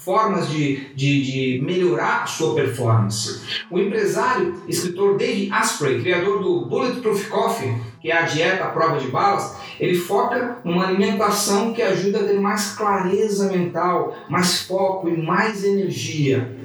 formas 0.05 0.49
de, 0.51 0.93
de, 0.95 1.23
de 1.59 1.65
melhorar 1.65 2.25
a 2.25 2.27
sua 2.27 2.55
performance. 2.55 3.41
O 3.71 3.79
empresário, 3.79 4.63
escritor 4.69 5.17
David 5.17 5.53
Asprey, 5.53 6.01
criador 6.01 6.43
do 6.43 6.67
Bulletproof 6.67 7.29
Coffee, 7.29 7.75
que 8.01 8.11
é 8.11 8.17
a 8.17 8.23
dieta 8.23 8.65
à 8.65 8.69
prova 8.69 8.99
de 8.99 9.07
balas, 9.07 9.57
ele 9.79 9.95
foca 9.95 10.59
numa 10.65 10.89
alimentação 10.89 11.73
que 11.73 11.83
ajuda 11.83 12.21
a 12.21 12.25
ter 12.25 12.41
mais 12.41 12.73
clareza 12.73 13.51
mental, 13.51 14.17
mais 14.29 14.63
foco 14.63 15.09
e 15.09 15.17
mais 15.17 15.65
energia. 15.65 16.57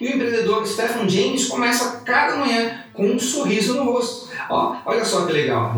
E 0.00 0.06
o 0.06 0.14
empreendedor 0.14 0.66
Stephen 0.66 1.08
James 1.08 1.46
começa 1.46 2.02
cada 2.04 2.36
manhã 2.36 2.84
com 2.92 3.06
um 3.06 3.18
sorriso 3.18 3.74
no 3.74 3.84
rosto. 3.84 4.30
Ó, 4.50 4.76
olha 4.84 5.04
só 5.04 5.24
que 5.26 5.32
legal. 5.32 5.74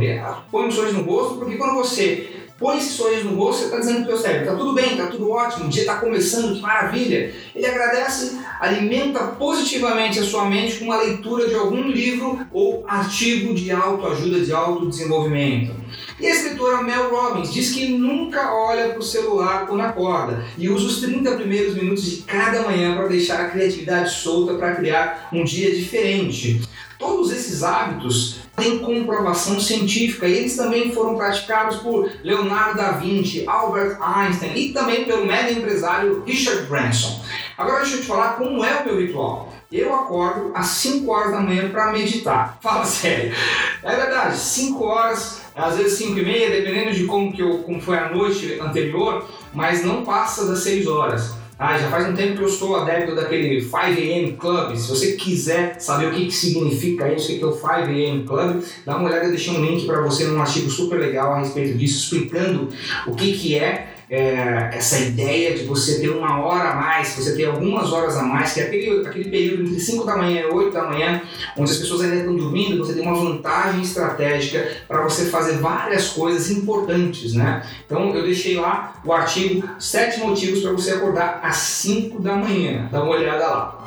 Põe 0.50 0.66
um 0.66 0.70
sorriso 0.70 0.98
no 0.98 1.04
rosto, 1.04 1.36
porque 1.36 1.56
quando 1.56 1.74
você 1.74 2.33
põe 2.64 2.78
esse 2.78 2.94
sorriso 2.94 3.24
no 3.24 3.36
rosto, 3.36 3.58
você 3.58 3.64
está 3.66 3.78
dizendo 3.78 4.06
para 4.06 4.14
o 4.14 4.16
seu 4.16 4.18
cérebro, 4.18 4.44
está 4.44 4.56
tudo 4.56 4.72
bem, 4.72 4.92
está 4.92 5.06
tudo 5.08 5.30
ótimo, 5.30 5.66
o 5.66 5.68
dia 5.68 5.82
está 5.82 5.96
começando, 5.96 6.54
que 6.54 6.62
maravilha. 6.62 7.34
Ele 7.54 7.66
agradece, 7.66 8.38
alimenta 8.58 9.18
positivamente 9.22 10.18
a 10.18 10.24
sua 10.24 10.46
mente 10.46 10.78
com 10.78 10.90
a 10.90 11.02
leitura 11.02 11.46
de 11.46 11.54
algum 11.54 11.86
livro 11.86 12.40
ou 12.50 12.82
artigo 12.88 13.52
de 13.52 13.70
autoajuda, 13.70 14.40
de 14.40 14.50
autodesenvolvimento. 14.50 15.74
E 16.18 16.26
a 16.26 16.30
escritora 16.30 16.82
Mel 16.82 17.10
Robbins 17.10 17.52
diz 17.52 17.70
que 17.72 17.86
nunca 17.86 18.54
olha 18.54 18.88
para 18.88 18.98
o 18.98 19.02
celular 19.02 19.66
quando 19.66 19.82
acorda 19.82 20.42
e 20.56 20.70
usa 20.70 20.86
os 20.86 21.00
30 21.02 21.32
primeiros 21.32 21.74
minutos 21.74 22.04
de 22.04 22.22
cada 22.22 22.62
manhã 22.62 22.96
para 22.96 23.08
deixar 23.08 23.42
a 23.42 23.48
criatividade 23.50 24.10
solta 24.10 24.54
para 24.54 24.74
criar 24.74 25.28
um 25.30 25.44
dia 25.44 25.70
diferente. 25.74 26.62
Todos 26.98 27.32
esses 27.32 27.62
hábitos 27.62 28.40
têm 28.56 28.78
comprovação 28.78 29.58
científica 29.60 30.26
e 30.26 30.38
eles 30.38 30.56
também 30.56 30.92
foram 30.92 31.16
praticados 31.16 31.78
por 31.78 32.10
Leonardo 32.22 32.76
da 32.76 32.92
Vinci, 32.92 33.44
Albert 33.46 33.98
Einstein 34.00 34.56
e 34.56 34.72
também 34.72 35.04
pelo 35.04 35.26
mega 35.26 35.50
empresário 35.50 36.22
Richard 36.24 36.66
Branson. 36.66 37.20
Agora 37.58 37.80
deixa 37.80 37.96
eu 37.96 38.00
te 38.00 38.06
falar 38.06 38.34
como 38.34 38.64
é 38.64 38.80
o 38.80 38.84
meu 38.84 38.98
ritual. 38.98 39.52
Eu 39.72 39.92
acordo 39.92 40.52
às 40.54 40.66
5 40.66 41.10
horas 41.10 41.32
da 41.32 41.40
manhã 41.40 41.68
para 41.68 41.90
meditar. 41.90 42.58
Fala 42.62 42.84
sério. 42.84 43.34
É 43.82 43.96
verdade, 43.96 44.36
5 44.36 44.84
horas, 44.84 45.40
às 45.54 45.76
vezes 45.76 45.98
5 45.98 46.18
e 46.18 46.24
meia, 46.24 46.50
dependendo 46.50 46.92
de 46.92 47.04
como, 47.04 47.32
que 47.32 47.42
eu, 47.42 47.58
como 47.64 47.80
foi 47.80 47.98
a 47.98 48.08
noite 48.08 48.58
anterior, 48.60 49.28
mas 49.52 49.84
não 49.84 50.04
passa 50.04 50.46
das 50.46 50.60
6 50.60 50.86
horas. 50.86 51.43
Ah, 51.66 51.78
já 51.78 51.88
faz 51.88 52.06
um 52.06 52.14
tempo 52.14 52.36
que 52.36 52.42
eu 52.42 52.48
sou 52.50 52.76
adepto 52.76 53.14
daquele 53.14 53.62
5am 53.62 54.36
Club. 54.36 54.76
Se 54.76 54.86
você 54.86 55.12
quiser 55.12 55.80
saber 55.80 56.08
o 56.08 56.10
que, 56.10 56.26
que 56.26 56.30
significa 56.30 57.10
isso, 57.10 57.32
o 57.32 57.38
que 57.38 57.42
é 57.42 57.46
o 57.46 57.58
5am 57.58 58.26
Club, 58.26 58.62
dá 58.84 58.98
uma 58.98 59.08
olhada, 59.08 59.24
eu 59.24 59.30
deixei 59.30 59.56
um 59.56 59.64
link 59.64 59.86
para 59.86 60.02
você 60.02 60.24
num 60.24 60.38
artigo 60.38 60.68
super 60.68 61.00
legal 61.00 61.32
a 61.32 61.38
respeito 61.38 61.78
disso, 61.78 62.00
explicando 62.00 62.68
o 63.06 63.14
que, 63.14 63.32
que 63.32 63.54
é 63.56 63.93
é, 64.10 64.70
essa 64.72 64.98
ideia 64.98 65.56
de 65.56 65.64
você 65.64 66.00
ter 66.00 66.10
uma 66.10 66.40
hora 66.40 66.70
a 66.70 66.74
mais, 66.76 67.08
você 67.14 67.34
ter 67.34 67.46
algumas 67.46 67.92
horas 67.92 68.16
a 68.16 68.22
mais, 68.22 68.52
que 68.52 68.60
é 68.60 68.64
aquele, 68.64 69.06
aquele 69.06 69.30
período 69.30 69.62
entre 69.64 69.80
5 69.80 70.04
da 70.04 70.16
manhã 70.16 70.42
e 70.42 70.46
8 70.46 70.72
da 70.72 70.84
manhã, 70.84 71.22
onde 71.56 71.70
as 71.70 71.78
pessoas 71.78 72.02
ainda 72.02 72.16
estão 72.16 72.36
dormindo, 72.36 72.78
você 72.78 72.94
tem 72.94 73.02
uma 73.02 73.14
vantagem 73.14 73.82
estratégica 73.82 74.68
para 74.86 75.02
você 75.02 75.26
fazer 75.26 75.58
várias 75.58 76.08
coisas 76.08 76.50
importantes, 76.50 77.34
né? 77.34 77.62
Então 77.86 78.14
eu 78.14 78.22
deixei 78.22 78.56
lá 78.56 78.94
o 79.04 79.12
artigo 79.12 79.68
7 79.78 80.20
motivos 80.20 80.60
para 80.60 80.72
você 80.72 80.92
acordar 80.92 81.40
às 81.42 81.56
5 81.56 82.20
da 82.20 82.36
manhã. 82.36 82.88
Dá 82.90 83.02
uma 83.02 83.14
olhada 83.14 83.46
lá. 83.46 83.84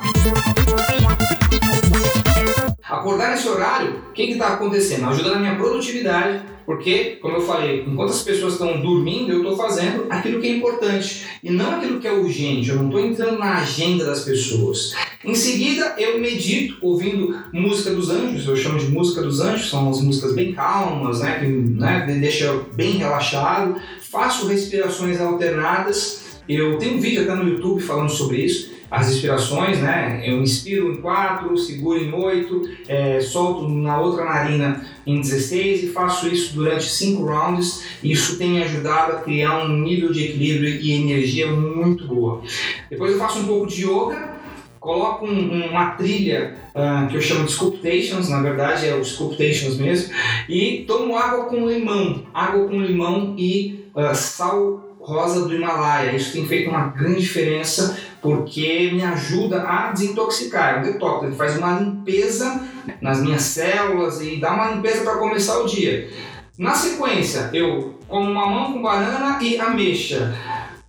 Acordar 2.88 3.32
nesse 3.32 3.46
horário, 3.46 4.02
o 4.08 4.12
que 4.12 4.22
está 4.22 4.54
acontecendo? 4.54 5.06
Ajuda 5.06 5.32
na 5.32 5.38
minha 5.38 5.56
produtividade, 5.56 6.40
porque, 6.64 7.18
como 7.20 7.36
eu 7.36 7.40
falei, 7.42 7.84
enquanto 7.86 8.10
as 8.10 8.22
pessoas 8.22 8.54
estão 8.54 8.80
dormindo, 8.80 9.32
eu 9.32 9.38
estou 9.38 9.56
fazendo 9.56 10.06
aquilo 10.08 10.40
que 10.40 10.46
é 10.46 10.56
importante 10.56 11.26
e 11.42 11.50
não 11.50 11.76
aquilo 11.76 12.00
que 12.00 12.06
é 12.06 12.12
urgente. 12.12 12.70
Eu 12.70 12.76
não 12.76 12.86
estou 12.86 13.00
entrando 13.00 13.38
na 13.38 13.58
agenda 13.58 14.04
das 14.04 14.20
pessoas. 14.24 14.94
Em 15.24 15.34
seguida, 15.34 15.94
eu 15.98 16.18
medito 16.18 16.76
ouvindo 16.80 17.36
música 17.52 17.90
dos 17.90 18.08
anjos, 18.10 18.46
eu 18.46 18.56
chamo 18.56 18.78
de 18.78 18.88
música 18.88 19.22
dos 19.22 19.40
anjos, 19.40 19.68
são 19.68 19.88
as 19.90 20.00
músicas 20.00 20.34
bem 20.34 20.52
calmas, 20.52 21.20
né, 21.20 21.40
que 21.40 21.46
né, 21.46 22.06
deixa 22.20 22.52
bem 22.74 22.92
relaxado. 22.92 23.76
Faço 24.00 24.46
respirações 24.46 25.20
alternadas. 25.20 26.27
Eu 26.48 26.78
tenho 26.78 26.96
um 26.96 27.00
vídeo 27.00 27.22
até 27.22 27.34
no 27.34 27.48
YouTube 27.48 27.82
falando 27.82 28.10
sobre 28.10 28.38
isso 28.38 28.78
as 28.90 29.08
respirações, 29.08 29.80
né? 29.80 30.22
Eu 30.24 30.40
inspiro 30.40 30.92
em 30.92 30.96
4, 30.96 31.56
seguro 31.58 32.02
em 32.02 32.12
8, 32.12 32.70
é, 32.88 33.20
solto 33.20 33.68
na 33.68 34.00
outra 34.00 34.24
narina 34.24 34.86
em 35.06 35.20
16 35.20 35.84
e 35.84 35.86
faço 35.88 36.26
isso 36.28 36.54
durante 36.54 36.88
5 36.88 37.22
rounds. 37.22 37.84
Isso 38.02 38.38
tem 38.38 38.50
me 38.50 38.62
ajudado 38.62 39.12
a 39.12 39.20
criar 39.20 39.58
um 39.64 39.76
nível 39.78 40.10
de 40.10 40.24
equilíbrio 40.24 40.70
e 40.80 40.92
energia 40.92 41.48
muito 41.48 42.06
boa. 42.06 42.40
Depois 42.88 43.12
eu 43.12 43.18
faço 43.18 43.40
um 43.40 43.46
pouco 43.46 43.66
de 43.66 43.84
yoga, 43.84 44.38
coloco 44.80 45.26
um, 45.26 45.66
uma 45.66 45.90
trilha 45.90 46.56
uh, 46.74 47.08
que 47.08 47.16
eu 47.16 47.20
chamo 47.20 47.44
de 47.44 47.52
Sculptations, 47.52 48.30
na 48.30 48.40
verdade 48.40 48.86
é 48.86 48.94
o 48.94 49.04
Sculptations 49.04 49.76
mesmo, 49.76 50.14
e 50.48 50.84
tomo 50.86 51.14
água 51.14 51.44
com 51.44 51.68
limão, 51.68 52.22
água 52.32 52.66
com 52.66 52.80
limão 52.80 53.34
e 53.36 53.84
uh, 53.94 54.14
sal 54.14 54.87
rosa 55.00 55.46
do 55.46 55.54
Himalaia. 55.54 56.14
Isso 56.14 56.32
tem 56.32 56.46
feito 56.46 56.70
uma 56.70 56.88
grande 56.88 57.20
diferença 57.20 57.98
porque 58.20 58.90
me 58.92 59.02
ajuda 59.02 59.62
a 59.62 59.92
desintoxicar. 59.92 60.74
É 60.74 60.78
um 60.78 60.82
detox, 60.82 61.24
ele 61.24 61.36
faz 61.36 61.56
uma 61.56 61.80
limpeza 61.80 62.60
nas 63.00 63.20
minhas 63.20 63.42
células 63.42 64.20
e 64.20 64.36
dá 64.36 64.52
uma 64.52 64.70
limpeza 64.70 65.02
para 65.02 65.18
começar 65.18 65.58
o 65.60 65.66
dia. 65.66 66.10
Na 66.58 66.74
sequência, 66.74 67.50
eu 67.52 67.98
como 68.08 68.32
mamão 68.32 68.72
com 68.72 68.82
banana 68.82 69.38
e 69.42 69.60
ameixa, 69.60 70.34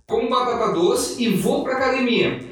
como 0.06 0.28
batata 0.28 0.72
doce 0.72 1.22
e 1.22 1.28
vou 1.28 1.62
para 1.62 1.76
academia. 1.76 2.49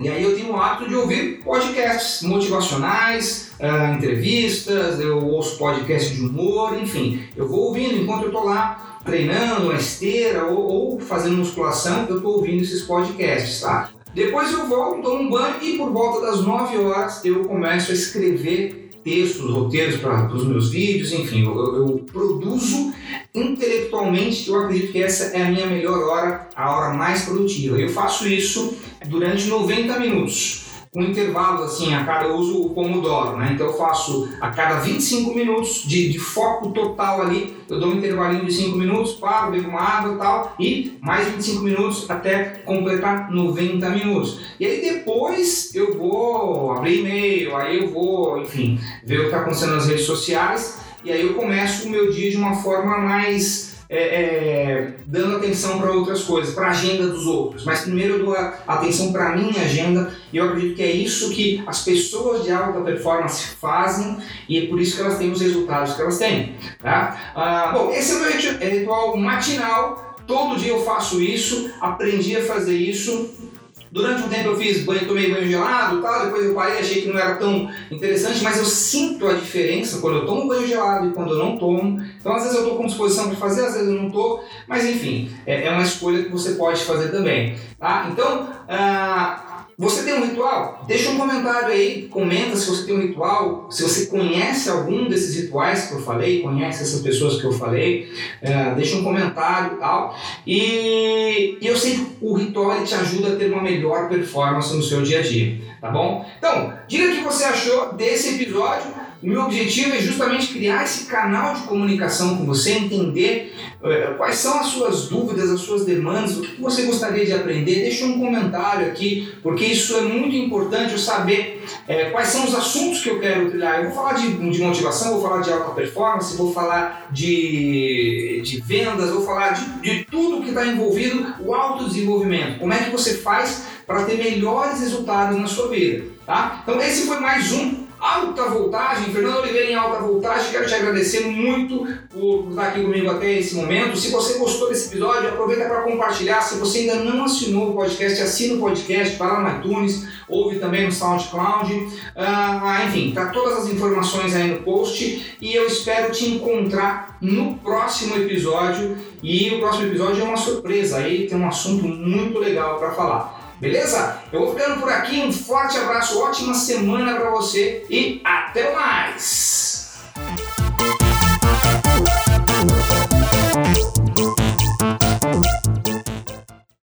E 0.00 0.08
aí 0.08 0.22
eu 0.22 0.36
tenho 0.36 0.52
o 0.52 0.56
hábito 0.56 0.88
de 0.88 0.94
ouvir 0.94 1.40
podcasts 1.42 2.22
motivacionais, 2.22 3.50
uh, 3.58 3.94
entrevistas, 3.94 5.00
eu 5.00 5.18
ouço 5.26 5.58
podcasts 5.58 6.14
de 6.14 6.22
humor, 6.22 6.78
enfim. 6.80 7.24
Eu 7.36 7.48
vou 7.48 7.66
ouvindo 7.66 7.96
enquanto 7.96 8.22
eu 8.22 8.28
estou 8.28 8.44
lá 8.44 9.00
treinando 9.04 9.72
na 9.72 9.74
esteira 9.74 10.44
ou, 10.44 10.92
ou 10.92 11.00
fazendo 11.00 11.38
musculação, 11.38 12.06
eu 12.08 12.16
estou 12.16 12.36
ouvindo 12.36 12.62
esses 12.62 12.82
podcasts, 12.82 13.60
tá? 13.60 13.90
Depois 14.14 14.52
eu 14.52 14.66
volto, 14.66 15.02
tomo 15.02 15.22
um 15.22 15.30
banho 15.30 15.56
e 15.62 15.76
por 15.76 15.90
volta 15.90 16.26
das 16.26 16.40
9 16.40 16.78
horas 16.78 17.24
eu 17.24 17.44
começo 17.44 17.90
a 17.90 17.94
escrever 17.94 18.87
textos, 19.08 19.50
roteiros 19.50 19.96
para 19.96 20.32
os 20.34 20.44
meus 20.44 20.70
vídeos, 20.70 21.12
enfim, 21.12 21.44
eu, 21.44 21.76
eu, 21.76 22.06
produzo 22.12 22.92
intelectualmente, 23.34 24.48
eu 24.48 24.60
acredito 24.60 24.92
que 24.92 25.02
essa 25.02 25.36
é 25.36 25.42
a 25.42 25.50
minha 25.50 25.66
melhor 25.66 25.98
hora, 26.08 26.48
a 26.54 26.76
hora 26.76 26.94
mais 26.94 27.24
produtiva. 27.24 27.78
Eu 27.78 27.88
faço 27.88 28.28
isso 28.28 28.76
durante 29.06 29.46
90 29.46 29.98
minutos 29.98 30.67
com 30.98 31.04
intervalo 31.04 31.62
assim, 31.62 31.94
a 31.94 32.04
cada 32.04 32.24
eu 32.24 32.34
uso 32.34 32.60
o 32.60 32.70
Pomodoro, 32.70 33.36
né? 33.36 33.50
Então 33.52 33.68
eu 33.68 33.74
faço 33.74 34.28
a 34.40 34.50
cada 34.50 34.80
25 34.80 35.32
minutos 35.32 35.84
de, 35.86 36.08
de 36.08 36.18
foco 36.18 36.70
total 36.70 37.22
ali, 37.22 37.56
eu 37.70 37.78
dou 37.78 37.90
um 37.90 37.98
intervalinho 37.98 38.44
de 38.44 38.52
5 38.52 38.76
minutos, 38.76 39.12
paro, 39.12 39.52
bebo 39.52 39.68
uma 39.68 39.80
água 39.80 40.14
e 40.14 40.18
tal, 40.18 40.56
e 40.58 40.98
mais 41.00 41.28
25 41.28 41.62
minutos 41.62 42.10
até 42.10 42.46
completar 42.64 43.30
90 43.30 43.88
minutos. 43.90 44.40
E 44.58 44.66
aí 44.66 44.80
depois 44.80 45.72
eu 45.72 45.96
vou 45.96 46.72
abrir 46.72 46.98
e-mail, 46.98 47.54
aí 47.54 47.78
eu 47.78 47.90
vou, 47.92 48.42
enfim, 48.42 48.80
ver 49.04 49.18
o 49.18 49.20
que 49.20 49.26
está 49.26 49.38
acontecendo 49.42 49.76
nas 49.76 49.86
redes 49.86 50.04
sociais, 50.04 50.80
e 51.04 51.12
aí 51.12 51.22
eu 51.22 51.34
começo 51.34 51.86
o 51.86 51.90
meu 51.90 52.10
dia 52.10 52.28
de 52.28 52.36
uma 52.36 52.56
forma 52.56 52.98
mais 52.98 53.67
é, 53.90 54.22
é, 54.22 54.94
dando 55.06 55.36
atenção 55.36 55.80
para 55.80 55.90
outras 55.90 56.22
coisas, 56.24 56.54
para 56.54 56.66
a 56.66 56.70
agenda 56.70 57.06
dos 57.06 57.26
outros. 57.26 57.64
Mas 57.64 57.80
primeiro 57.80 58.14
eu 58.14 58.24
dou 58.24 58.36
atenção 58.66 59.12
para 59.12 59.30
a 59.30 59.36
minha 59.36 59.62
agenda 59.62 60.12
e 60.32 60.36
eu 60.36 60.44
acredito 60.44 60.76
que 60.76 60.82
é 60.82 60.90
isso 60.90 61.30
que 61.30 61.62
as 61.66 61.82
pessoas 61.82 62.44
de 62.44 62.52
alta 62.52 62.80
performance 62.80 63.46
fazem 63.60 64.18
e 64.48 64.58
é 64.58 64.66
por 64.66 64.78
isso 64.80 64.96
que 64.96 65.02
elas 65.02 65.18
têm 65.18 65.30
os 65.30 65.40
resultados 65.40 65.94
que 65.94 66.02
elas 66.02 66.18
têm. 66.18 66.56
Tá? 66.82 67.32
Ah, 67.34 67.72
bom, 67.72 67.90
esse 67.90 68.12
é 68.12 68.16
o 68.16 68.20
meu 68.20 68.70
ritual 68.70 69.16
matinal. 69.16 70.16
Todo 70.26 70.58
dia 70.58 70.72
eu 70.72 70.84
faço 70.84 71.22
isso, 71.22 71.70
aprendi 71.80 72.36
a 72.36 72.44
fazer 72.44 72.76
isso 72.76 73.47
Durante 73.90 74.22
um 74.22 74.28
tempo 74.28 74.48
eu 74.48 74.56
fiz 74.56 74.84
banho, 74.84 75.06
tomei 75.06 75.32
banho 75.32 75.48
gelado 75.48 76.02
tal, 76.02 76.26
depois 76.26 76.46
eu 76.46 76.54
parei, 76.54 76.78
achei 76.78 77.02
que 77.02 77.08
não 77.08 77.18
era 77.18 77.36
tão 77.36 77.70
interessante, 77.90 78.42
mas 78.42 78.58
eu 78.58 78.64
sinto 78.64 79.26
a 79.26 79.34
diferença 79.34 79.98
quando 80.00 80.18
eu 80.18 80.26
tomo 80.26 80.48
banho 80.48 80.66
gelado 80.66 81.08
e 81.08 81.12
quando 81.12 81.32
eu 81.32 81.38
não 81.38 81.56
tomo. 81.56 82.02
Então 82.20 82.34
às 82.34 82.42
vezes 82.42 82.56
eu 82.56 82.64
estou 82.64 82.78
com 82.78 82.86
disposição 82.86 83.28
para 83.28 83.36
fazer, 83.36 83.64
às 83.64 83.74
vezes 83.74 83.88
eu 83.88 83.94
não 83.94 84.08
estou, 84.08 84.44
mas 84.66 84.84
enfim, 84.84 85.30
é, 85.46 85.66
é, 85.66 85.70
uma 85.70 85.82
escolha 85.82 86.24
que 86.24 86.30
você 86.30 86.52
pode 86.52 86.84
fazer 86.84 87.08
também. 87.08 87.56
Tá? 87.78 88.08
Então, 88.10 88.48
ah, 88.68 89.47
você 89.78 90.02
tem 90.02 90.14
um 90.14 90.26
ritual? 90.26 90.84
Deixa 90.88 91.08
um 91.10 91.16
comentário 91.16 91.68
aí, 91.68 92.08
comenta 92.08 92.56
se 92.56 92.68
você 92.68 92.84
tem 92.84 92.96
um 92.96 93.00
ritual, 93.00 93.68
se 93.70 93.84
você 93.84 94.06
conhece 94.06 94.68
algum 94.68 95.08
desses 95.08 95.36
rituais 95.36 95.86
que 95.86 95.94
eu 95.94 96.02
falei, 96.02 96.42
conhece 96.42 96.82
essas 96.82 97.00
pessoas 97.00 97.40
que 97.40 97.46
eu 97.46 97.52
falei, 97.52 98.12
é, 98.42 98.74
deixa 98.74 98.96
um 98.96 99.04
comentário 99.04 99.76
e 99.76 99.78
tal. 99.78 100.16
E, 100.44 101.58
e 101.60 101.66
eu 101.66 101.76
sei 101.76 101.94
que 101.94 102.16
o 102.20 102.34
ritual 102.34 102.82
te 102.82 102.92
ajuda 102.96 103.34
a 103.34 103.36
ter 103.36 103.52
uma 103.52 103.62
melhor 103.62 104.08
performance 104.08 104.74
no 104.74 104.82
seu 104.82 105.00
dia 105.02 105.20
a 105.20 105.22
dia, 105.22 105.60
tá 105.80 105.92
bom? 105.92 106.28
Então, 106.36 106.72
diga 106.88 107.12
o 107.12 107.16
que 107.16 107.22
você 107.22 107.44
achou 107.44 107.92
desse 107.92 108.34
episódio. 108.34 108.97
O 109.20 109.26
meu 109.26 109.42
objetivo 109.42 109.96
é 109.96 110.00
justamente 110.00 110.52
criar 110.52 110.84
esse 110.84 111.06
canal 111.06 111.54
de 111.54 111.62
comunicação 111.62 112.36
com 112.36 112.46
você, 112.46 112.72
entender 112.72 113.52
uh, 113.82 114.16
quais 114.16 114.36
são 114.36 114.60
as 114.60 114.66
suas 114.66 115.08
dúvidas, 115.08 115.50
as 115.50 115.60
suas 115.60 115.84
demandas, 115.84 116.36
o 116.36 116.42
que 116.42 116.60
você 116.60 116.82
gostaria 116.82 117.26
de 117.26 117.32
aprender. 117.32 117.82
Deixa 117.82 118.04
um 118.04 118.20
comentário 118.20 118.86
aqui, 118.86 119.34
porque 119.42 119.64
isso 119.64 119.96
é 119.96 120.02
muito 120.02 120.36
importante 120.36 120.92
eu 120.92 120.98
saber 120.98 121.64
uh, 121.66 122.12
quais 122.12 122.28
são 122.28 122.44
os 122.44 122.54
assuntos 122.54 123.02
que 123.02 123.08
eu 123.08 123.18
quero 123.18 123.50
trilhar. 123.50 123.80
Eu 123.82 123.90
vou 123.90 123.94
falar 123.96 124.12
de, 124.12 124.32
de 124.34 124.62
motivação, 124.62 125.14
vou 125.14 125.22
falar 125.22 125.42
de 125.42 125.50
alta 125.50 125.72
performance, 125.72 126.36
vou 126.36 126.52
falar 126.52 127.08
de, 127.10 128.40
de 128.44 128.60
vendas, 128.60 129.10
vou 129.10 129.26
falar 129.26 129.50
de, 129.50 129.80
de 129.80 130.04
tudo 130.04 130.42
que 130.42 130.50
está 130.50 130.64
envolvido 130.64 131.34
o 131.40 131.52
autodesenvolvimento. 131.52 132.60
Como 132.60 132.72
é 132.72 132.84
que 132.84 132.90
você 132.90 133.14
faz 133.14 133.64
para 133.84 134.04
ter 134.04 134.18
melhores 134.18 134.80
resultados 134.80 135.40
na 135.40 135.46
sua 135.46 135.68
vida. 135.68 136.04
Tá? 136.26 136.60
Então 136.62 136.78
esse 136.78 137.06
foi 137.06 137.18
mais 137.20 137.50
um 137.52 137.87
Alta 138.00 138.44
Voltagem, 138.44 139.12
Fernando 139.12 139.40
Oliveira 139.40 139.70
em 139.70 139.74
Alta 139.74 139.98
Voltagem, 140.00 140.52
quero 140.52 140.66
te 140.66 140.74
agradecer 140.74 141.26
muito 141.26 141.86
por 142.08 142.48
estar 142.50 142.68
aqui 142.68 142.82
comigo 142.82 143.10
até 143.10 143.32
esse 143.38 143.56
momento. 143.56 143.96
Se 143.96 144.10
você 144.10 144.38
gostou 144.38 144.68
desse 144.68 144.88
episódio, 144.88 145.28
aproveita 145.28 145.64
para 145.64 145.82
compartilhar. 145.82 146.40
Se 146.40 146.58
você 146.58 146.80
ainda 146.80 146.96
não 146.96 147.24
assinou 147.24 147.70
o 147.70 147.74
podcast, 147.74 148.22
assina 148.22 148.54
o 148.54 148.60
podcast, 148.60 149.16
vai 149.16 149.28
lá 149.28 149.40
no 149.40 149.58
iTunes, 149.58 150.06
ouve 150.28 150.58
também 150.58 150.86
no 150.86 150.92
SoundCloud. 150.92 151.88
Ah, 152.14 152.84
enfim, 152.86 153.12
tá 153.12 153.26
todas 153.26 153.58
as 153.58 153.68
informações 153.68 154.34
aí 154.34 154.48
no 154.48 154.62
post 154.62 155.36
e 155.40 155.54
eu 155.54 155.66
espero 155.66 156.12
te 156.12 156.28
encontrar 156.28 157.18
no 157.20 157.54
próximo 157.56 158.16
episódio. 158.16 158.96
E 159.20 159.50
o 159.50 159.58
próximo 159.58 159.86
episódio 159.86 160.22
é 160.22 160.24
uma 160.24 160.36
surpresa, 160.36 160.98
aí 160.98 161.26
tem 161.26 161.36
um 161.36 161.48
assunto 161.48 161.84
muito 161.88 162.38
legal 162.38 162.78
para 162.78 162.92
falar. 162.92 163.37
Beleza? 163.60 164.22
Eu 164.32 164.40
vou 164.40 164.54
ficando 164.54 164.80
por 164.80 164.90
aqui. 164.90 165.20
Um 165.20 165.32
forte 165.32 165.76
abraço, 165.76 166.20
ótima 166.20 166.54
semana 166.54 167.18
para 167.18 167.30
você 167.30 167.84
e 167.90 168.20
até 168.24 168.72
mais! 168.72 169.67